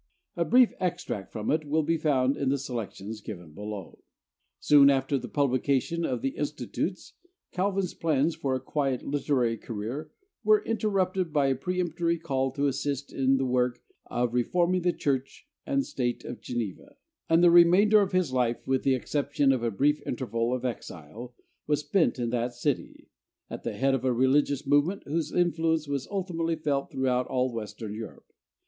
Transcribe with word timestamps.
A 0.35 0.43
brief 0.45 0.73
extract 0.79 1.31
from 1.31 1.51
it 1.51 1.63
will 1.69 1.83
be 1.83 1.95
found 1.95 2.35
in 2.35 2.49
the 2.49 2.57
selections 2.57 3.21
given 3.21 3.51
below. 3.53 4.03
Soon 4.59 4.89
after 4.89 5.15
the 5.15 5.27
publication 5.27 6.03
of 6.05 6.23
the 6.23 6.35
'Institutes,' 6.35 7.13
Calvin's 7.51 7.93
plans 7.93 8.33
for 8.33 8.55
a 8.55 8.59
quiet 8.59 9.03
literary 9.05 9.57
career 9.59 10.09
were 10.43 10.63
interrupted 10.65 11.31
by 11.31 11.49
a 11.49 11.55
peremptory 11.55 12.17
call 12.17 12.49
to 12.53 12.65
assist 12.65 13.13
in 13.13 13.37
the 13.37 13.45
work 13.45 13.83
of 14.07 14.33
reforming 14.33 14.81
the 14.81 14.91
Church 14.91 15.47
and 15.67 15.85
State 15.85 16.25
of 16.25 16.41
Geneva; 16.41 16.95
and 17.29 17.43
the 17.43 17.51
remainder 17.51 18.01
of 18.01 18.11
his 18.11 18.33
life, 18.33 18.65
with 18.65 18.81
the 18.81 18.95
exception 18.95 19.51
of 19.51 19.61
a 19.61 19.69
brief 19.69 20.01
interval 20.07 20.51
of 20.51 20.65
exile, 20.65 21.35
was 21.67 21.81
spent 21.81 22.17
in 22.17 22.31
that 22.31 22.55
city, 22.55 23.07
at 23.51 23.61
the 23.61 23.73
head 23.73 23.93
of 23.93 24.03
a 24.03 24.11
religious 24.11 24.65
movement 24.65 25.03
whose 25.05 25.31
influence 25.31 25.87
was 25.87 26.07
ultimately 26.09 26.55
felt 26.55 26.89
throughout 26.89 27.27
all 27.27 27.53
Western 27.53 27.93
Europe. 27.93 28.31